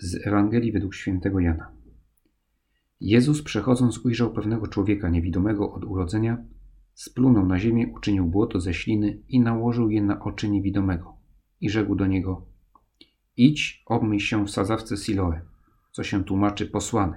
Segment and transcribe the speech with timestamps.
[0.00, 1.70] Z Ewangelii według świętego Jana.
[3.00, 6.44] Jezus przechodząc ujrzał pewnego człowieka niewidomego od urodzenia,
[6.94, 11.16] splunął na ziemię, uczynił błoto ze śliny i nałożył je na oczy niewidomego.
[11.60, 12.46] I rzekł do niego:
[13.36, 15.40] Idź, obmyj się w sadzawce Siloe,
[15.92, 17.16] co się tłumaczy posłany.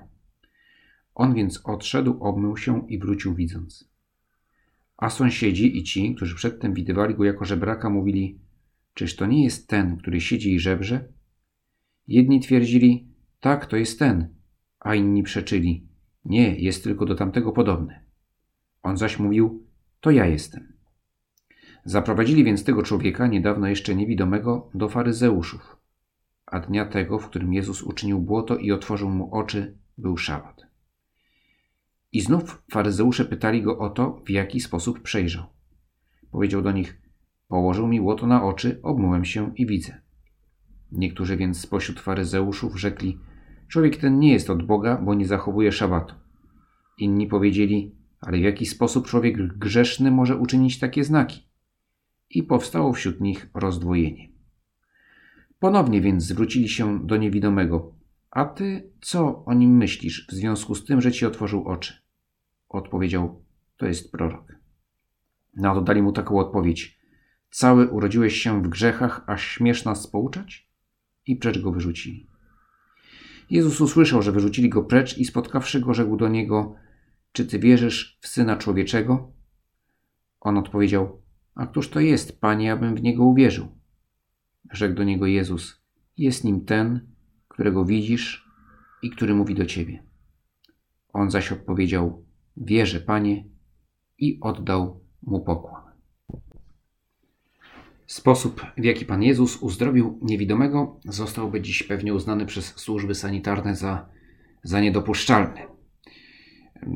[1.16, 3.89] On więc odszedł, obmył się i wrócił widząc.
[4.98, 8.39] A sąsiedzi i ci, którzy przedtem widywali go jako żebraka, mówili:
[8.93, 11.18] Czyż to nie jest ten, który siedzi i żebrze?
[12.10, 13.07] Jedni twierdzili,
[13.39, 14.36] tak, to jest ten,
[14.79, 15.88] a inni przeczyli,
[16.25, 18.00] nie, jest tylko do tamtego podobny.
[18.83, 19.68] On zaś mówił,
[20.00, 20.74] to ja jestem.
[21.86, 25.78] Zaprowadzili więc tego człowieka, niedawno jeszcze niewidomego, do faryzeuszów.
[26.46, 30.61] A dnia tego, w którym Jezus uczynił błoto i otworzył mu oczy, był szabat.
[32.11, 35.45] I znów faryzeusze pytali go o to, w jaki sposób przejrzał.
[36.31, 37.02] Powiedział do nich,
[37.47, 40.08] położył mi błoto na oczy, obmyłem się i widzę.
[40.92, 43.20] Niektórzy więc spośród faryzeuszów rzekli:
[43.67, 46.16] Człowiek ten nie jest od Boga, bo nie zachowuje szabatu.
[46.97, 51.47] Inni powiedzieli: Ale w jaki sposób człowiek grzeszny może uczynić takie znaki?
[52.30, 54.30] I powstało wśród nich rozdwojenie.
[55.59, 57.94] Ponownie więc zwrócili się do niewidomego:
[58.31, 61.94] A ty co o nim myślisz w związku z tym, że ci otworzył oczy?
[62.69, 63.44] Odpowiedział:
[63.78, 64.53] To jest prorok.
[65.56, 67.00] Na to dali mu taką odpowiedź:
[67.52, 70.69] Cały urodziłeś się w grzechach, aż śmiesz nas pouczać?
[71.30, 72.27] I precz go wyrzucili.
[73.49, 76.75] Jezus usłyszał, że wyrzucili go precz i spotkawszy go, rzekł do niego:
[77.31, 79.31] Czy ty wierzysz w syna człowieczego?
[80.39, 81.22] On odpowiedział:
[81.55, 83.67] A któż to jest, panie, abym w niego uwierzył?
[84.72, 85.81] Rzekł do niego Jezus:
[86.17, 87.07] Jest nim ten,
[87.47, 88.50] którego widzisz
[89.02, 90.03] i który mówi do ciebie.
[91.13, 92.25] On zaś odpowiedział:
[92.57, 93.45] Wierzę, panie,
[94.17, 95.88] i oddał mu pokłon.
[98.09, 104.09] Sposób, w jaki Pan Jezus uzdrowił niewidomego, zostałby dziś pewnie uznany przez służby sanitarne za,
[104.63, 105.61] za niedopuszczalny.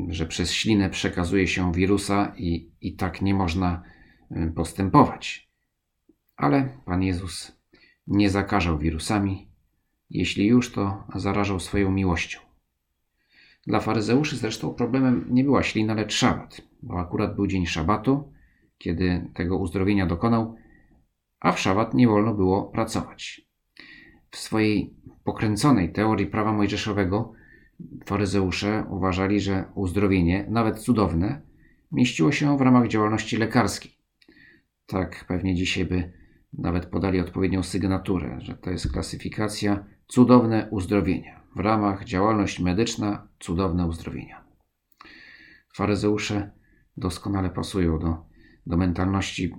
[0.08, 3.84] Że przez ślinę przekazuje się wirusa i, i tak nie można
[4.56, 5.50] postępować.
[6.36, 7.60] Ale Pan Jezus
[8.08, 9.48] nie zakażał wirusami,
[10.10, 12.40] jeśli już to zarażał swoją miłością.
[13.68, 18.34] Dla faryzeuszy zresztą problemem nie była ślina, lecz szabat, bo akurat był dzień szabatu,
[18.78, 20.63] kiedy tego uzdrowienia dokonał
[21.44, 23.48] a w szabat nie wolno było pracować.
[24.32, 24.94] W swojej
[25.24, 27.34] pokręconej teorii prawa mojżeszowego
[28.06, 31.42] faryzeusze uważali, że uzdrowienie, nawet cudowne,
[31.92, 33.98] mieściło się w ramach działalności lekarskiej.
[34.86, 36.14] Tak pewnie dzisiaj by
[36.54, 41.42] nawet podali odpowiednią sygnaturę, że to jest klasyfikacja cudowne uzdrowienia.
[41.56, 44.44] W ramach działalność medyczna cudowne uzdrowienia.
[45.76, 46.52] Faryzeusze
[46.98, 48.26] doskonale pasują do,
[48.68, 49.54] do mentalności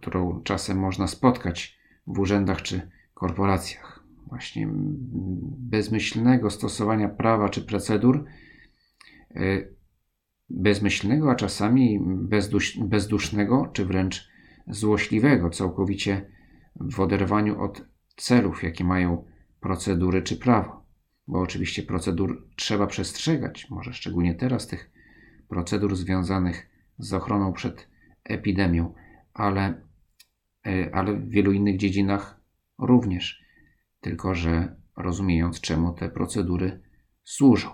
[0.00, 4.04] którą czasem można spotkać w urzędach czy korporacjach.
[4.26, 4.68] Właśnie
[5.58, 8.24] bezmyślnego stosowania prawa czy procedur,
[9.34, 9.40] e,
[10.50, 14.28] bezmyślnego, a czasami bezdusz, bezdusznego czy wręcz
[14.66, 16.30] złośliwego, całkowicie
[16.76, 17.84] w oderwaniu od
[18.16, 19.24] celów, jakie mają
[19.60, 20.84] procedury czy prawo.
[21.26, 24.90] Bo oczywiście procedur trzeba przestrzegać, może szczególnie teraz tych
[25.48, 27.88] procedur związanych z ochroną przed
[28.24, 28.94] epidemią
[29.38, 29.80] ale,
[30.92, 32.40] ale w wielu innych dziedzinach
[32.78, 33.44] również.
[34.00, 36.80] Tylko, że rozumiejąc, czemu te procedury
[37.24, 37.70] służą.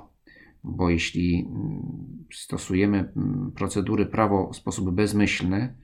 [0.64, 5.74] Bo jeśli mm, stosujemy mm, procedury prawo w sposób bezmyślny,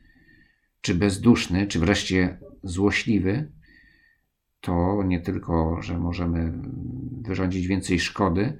[0.80, 3.52] czy bezduszny, czy wreszcie złośliwy,
[4.60, 6.52] to nie tylko, że możemy
[7.22, 8.58] wyrządzić więcej szkody,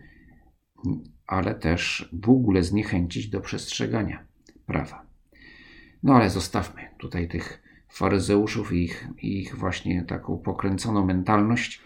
[1.27, 4.27] ale też w ogóle zniechęcić do przestrzegania
[4.67, 5.07] prawa.
[6.03, 11.83] No ale zostawmy tutaj tych faryzeuszów i ich, ich właśnie taką pokręconą mentalność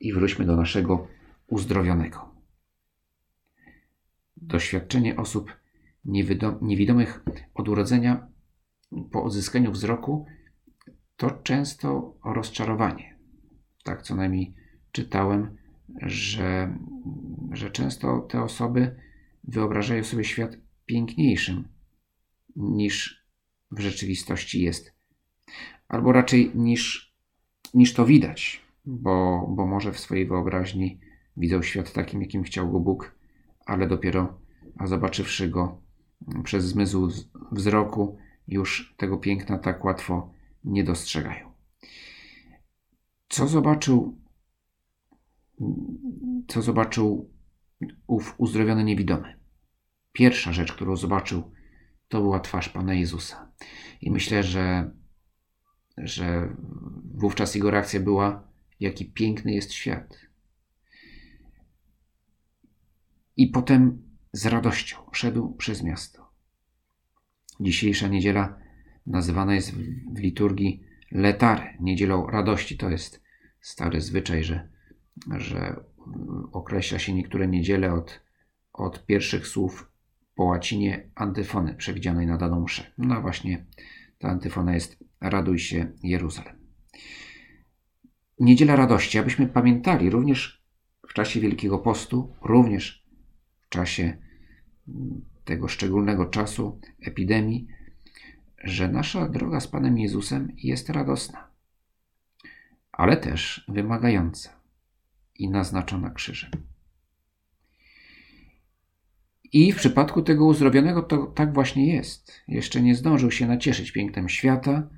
[0.00, 1.08] i wróćmy do naszego
[1.46, 2.34] uzdrowionego.
[4.36, 5.56] Doświadczenie osób
[6.62, 8.28] niewidomych od urodzenia
[9.12, 10.26] po odzyskaniu wzroku
[11.16, 13.18] to często rozczarowanie.
[13.84, 14.54] Tak co najmniej
[14.92, 15.56] czytałem,
[16.02, 16.78] że,
[17.52, 18.96] że często te osoby
[19.44, 20.56] wyobrażają sobie świat
[20.86, 21.68] piękniejszym
[22.56, 23.26] niż
[23.70, 24.97] w rzeczywistości jest.
[25.88, 27.14] Albo raczej niż,
[27.74, 31.00] niż to widać, bo, bo może w swojej wyobraźni
[31.36, 33.18] widzą świat takim, jakim chciał go Bóg,
[33.66, 34.38] ale dopiero
[34.78, 35.82] a zobaczywszy go
[36.44, 37.08] przez zmysł
[37.52, 38.18] wzroku,
[38.48, 40.32] już tego piękna tak łatwo
[40.64, 41.52] nie dostrzegają.
[43.28, 44.18] Co zobaczył,
[46.48, 47.30] co zobaczył
[48.06, 49.38] ów uzdrowiony niewidomy?
[50.12, 51.50] Pierwsza rzecz, którą zobaczył,
[52.08, 53.52] to była twarz Pana Jezusa.
[54.00, 54.90] I myślę, że,
[56.02, 56.56] że
[57.14, 58.48] wówczas jego reakcja była,
[58.80, 60.28] jaki piękny jest świat.
[63.38, 64.02] i potem
[64.32, 66.28] z radością szedł przez miasto.
[67.60, 68.58] Dzisiejsza niedziela
[69.06, 69.74] nazywana jest
[70.14, 72.76] w liturgii letare, niedzielą radości.
[72.76, 73.22] To jest
[73.60, 74.68] stary zwyczaj, że,
[75.36, 75.84] że
[76.52, 78.20] określa się niektóre niedziele od,
[78.72, 79.92] od pierwszych słów
[80.34, 82.92] po łacinie antyfony przewidzianej na daną mszę.
[82.98, 83.66] No właśnie
[84.18, 86.56] ta antyfona jest Raduj się Jeruzalem.
[88.40, 90.64] Niedziela radości, abyśmy pamiętali również
[91.08, 93.06] w czasie Wielkiego Postu, również
[93.60, 94.16] w czasie
[95.44, 97.68] tego szczególnego czasu epidemii,
[98.64, 101.50] że nasza droga z Panem Jezusem jest radosna,
[102.92, 104.60] ale też wymagająca
[105.34, 106.50] i naznaczona krzyżem.
[109.52, 112.32] I w przypadku tego uzdrowionego to tak właśnie jest.
[112.48, 114.88] Jeszcze nie zdążył się nacieszyć pięknem świata,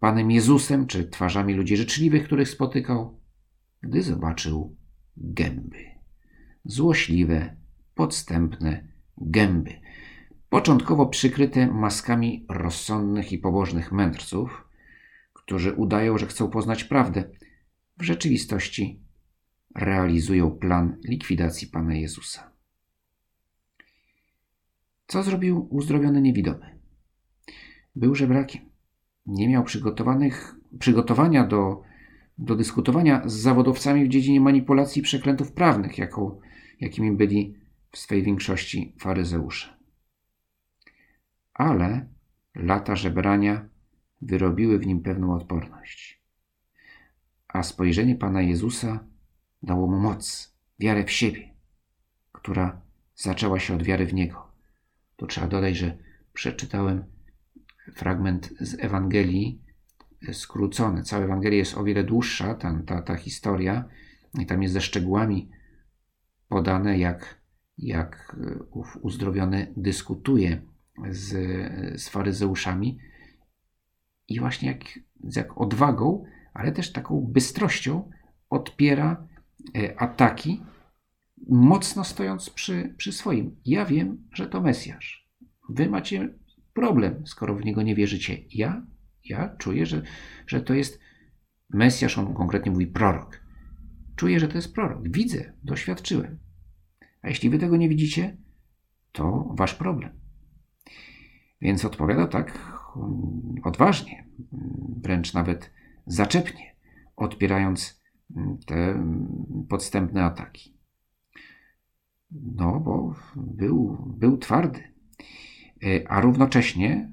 [0.00, 3.20] Panem Jezusem czy twarzami ludzi życzliwych, których spotykał,
[3.82, 4.76] gdy zobaczył
[5.16, 5.84] gęby.
[6.64, 7.56] Złośliwe,
[7.94, 8.88] podstępne
[9.18, 9.80] gęby.
[10.48, 14.68] Początkowo przykryte maskami rozsądnych i pobożnych mędrców,
[15.32, 17.24] którzy udają, że chcą poznać prawdę,
[17.98, 19.00] w rzeczywistości
[19.74, 22.55] realizują plan likwidacji Pana Jezusa.
[25.06, 26.78] Co zrobił uzdrowiony niewidomy?
[27.96, 28.62] Był żebrakiem.
[29.26, 31.82] Nie miał przygotowanych, przygotowania do,
[32.38, 36.40] do dyskutowania z zawodowcami w dziedzinie manipulacji przekrętów prawnych, jaką,
[36.80, 37.54] jakimi byli
[37.90, 39.76] w swej większości faryzeusze.
[41.54, 42.06] Ale
[42.54, 43.68] lata żebrania
[44.22, 46.22] wyrobiły w nim pewną odporność.
[47.48, 49.04] A spojrzenie Pana Jezusa
[49.62, 51.54] dało mu moc, wiarę w siebie,
[52.32, 52.80] która
[53.14, 54.55] zaczęła się od wiary w Niego.
[55.16, 55.96] To trzeba dodać, że
[56.32, 57.04] przeczytałem
[57.94, 59.62] fragment z Ewangelii
[60.32, 61.02] skrócony.
[61.02, 63.84] Cała Ewangelia jest o wiele dłuższa, tam, ta, ta historia,
[64.38, 65.50] i tam jest ze szczegółami
[66.48, 67.40] podane, jak,
[67.78, 68.36] jak
[68.70, 70.62] ów uzdrowiony dyskutuje
[71.10, 71.32] z,
[72.00, 72.98] z faryzeuszami.
[74.28, 74.84] I właśnie jak,
[75.36, 76.24] jak odwagą,
[76.54, 78.10] ale też taką bystrością
[78.50, 79.26] odpiera
[79.76, 80.62] e, ataki,
[81.48, 83.56] mocno stojąc przy, przy swoim.
[83.64, 85.28] Ja wiem, że to Mesjasz.
[85.68, 86.34] Wy macie
[86.74, 88.38] problem, skoro w niego nie wierzycie.
[88.50, 88.86] Ja,
[89.24, 90.02] ja czuję, że,
[90.46, 91.00] że to jest
[91.70, 93.40] Mesjasz, on konkretnie mówi prorok.
[94.16, 95.08] Czuję, że to jest prorok.
[95.08, 96.38] Widzę, doświadczyłem.
[97.22, 98.36] A jeśli wy tego nie widzicie,
[99.12, 100.10] to wasz problem.
[101.60, 102.58] Więc odpowiada tak
[102.96, 104.26] mm, odważnie,
[105.02, 105.70] wręcz nawet
[106.06, 106.74] zaczepnie,
[107.16, 108.02] odpierając
[108.36, 109.04] mm, te
[109.68, 110.75] podstępne ataki.
[112.42, 114.82] No, bo był, był twardy.
[115.84, 117.12] E, a równocześnie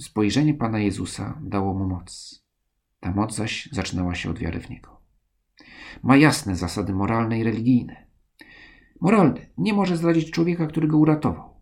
[0.00, 2.42] spojrzenie Pana Jezusa dało mu moc.
[3.00, 5.00] Ta moc zaś zaczynała się od wiary w Niego.
[6.02, 8.06] Ma jasne zasady moralne i religijne.
[9.00, 11.60] Moralny nie może zdradzić człowieka, który go uratował.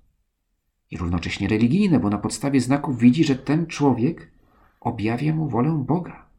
[0.91, 4.31] I równocześnie religijne, bo na podstawie znaków widzi, że ten człowiek
[4.81, 6.31] objawia mu wolę Boga.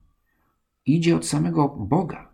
[0.86, 2.34] Idzie od samego Boga.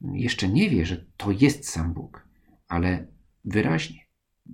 [0.00, 2.27] Jeszcze nie wie, że to jest sam Bóg,
[2.68, 3.06] ale
[3.44, 4.06] wyraźnie,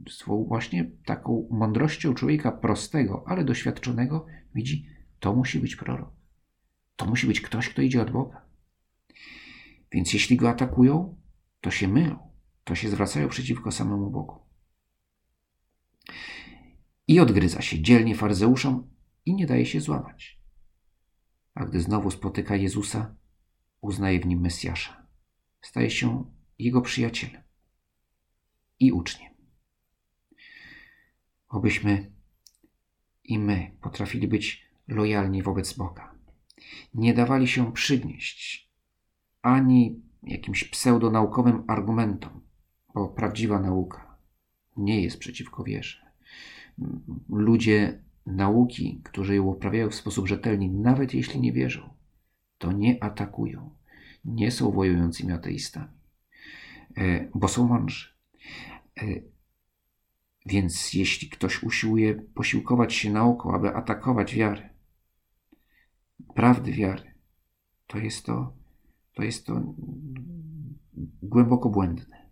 [0.09, 4.89] swą właśnie taką mądrością człowieka prostego, ale doświadczonego, widzi,
[5.21, 6.13] to musi być prorok.
[6.97, 8.45] To musi być ktoś, kto idzie od Boga.
[9.93, 11.17] Więc jeśli go atakują,
[11.61, 12.35] to się mylą
[12.65, 14.39] to się zwracają przeciwko samemu Bogu.
[17.09, 18.91] I odgryza się dzielnie faryzeuszom
[19.27, 20.41] i nie daje się złamać.
[21.55, 23.17] A gdy znowu spotyka Jezusa,
[23.81, 25.07] uznaje w nim Mesjasza.
[25.61, 27.44] Staje się jego przyjacielem
[28.81, 29.33] i uczniem.
[31.49, 32.11] Obyśmy
[33.25, 36.15] i my potrafili być lojalni wobec Boga.
[36.95, 38.71] Nie dawali się przygnieść
[39.43, 42.41] ani jakimś pseudonaukowym argumentom,
[42.95, 44.17] bo prawdziwa nauka
[44.77, 45.99] nie jest przeciwko wierze.
[47.29, 51.95] Ludzie nauki, którzy ją uprawiają w sposób rzetelny, nawet jeśli nie wierzą,
[52.59, 53.71] to nie atakują,
[54.25, 55.99] nie są wojującymi ateistami,
[56.97, 58.14] e, bo są mądrzy.
[59.01, 59.07] E,
[60.47, 64.71] więc jeśli ktoś usiłuje posiłkować się nauką, aby atakować wiarę,
[66.35, 67.15] prawdy wiary,
[67.87, 68.57] to jest to,
[69.15, 69.75] to jest to
[71.23, 72.31] głęboko błędne.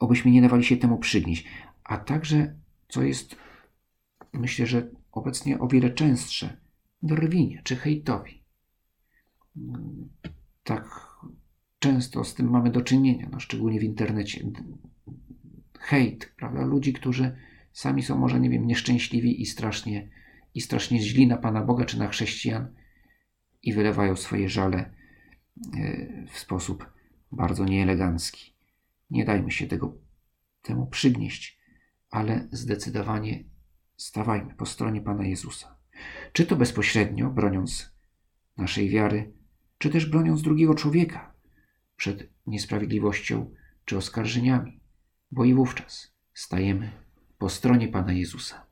[0.00, 1.48] Obyśmy nie dawali się temu przygnieść.
[1.84, 2.58] A także,
[2.88, 3.36] co jest,
[4.32, 6.60] myślę, że obecnie o wiele częstsze,
[7.02, 8.44] drwinie czy hejtowi.
[10.64, 11.13] Tak
[11.84, 14.46] często z tym mamy do czynienia, no szczególnie w internecie.
[15.78, 16.64] Hejt, prawda?
[16.64, 17.36] Ludzi, którzy
[17.72, 20.08] sami są może, nie wiem, nieszczęśliwi i strasznie,
[20.54, 22.74] i strasznie źli na Pana Boga czy na chrześcijan
[23.62, 24.90] i wylewają swoje żale e,
[26.26, 26.92] w sposób
[27.32, 28.54] bardzo nieelegancki.
[29.10, 29.98] Nie dajmy się tego,
[30.62, 31.58] temu przygnieść,
[32.10, 33.44] ale zdecydowanie
[33.96, 35.76] stawajmy po stronie Pana Jezusa.
[36.32, 37.94] Czy to bezpośrednio broniąc
[38.56, 39.32] naszej wiary,
[39.78, 41.33] czy też broniąc drugiego człowieka,
[41.96, 44.80] przed niesprawiedliwością czy oskarżeniami,
[45.30, 46.92] bo i wówczas stajemy
[47.38, 48.66] po stronie Pana Jezusa.